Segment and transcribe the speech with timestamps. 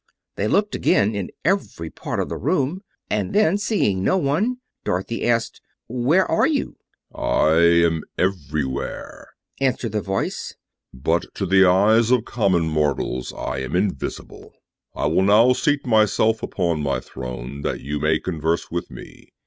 [0.35, 5.27] They looked again in every part of the room, and then, seeing no one, Dorothy
[5.27, 6.77] asked, "Where are you?"
[7.13, 9.27] "I am everywhere,"
[9.59, 10.55] answered the Voice,
[10.91, 14.55] "but to the eyes of common mortals I am invisible.
[14.95, 19.29] I will now seat myself upon my throne, that you may converse with me."